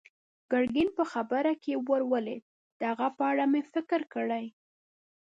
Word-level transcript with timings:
ګرګين 0.51 0.89
په 0.97 1.03
خبره 1.11 1.51
کې 1.63 1.73
ور 1.87 2.01
ولوېد: 2.11 2.43
د 2.79 2.81
هغه 2.91 3.07
په 3.17 3.23
اړه 3.31 3.45
مې 3.51 3.61
فکر 3.73 4.01
کړی. 4.13 4.45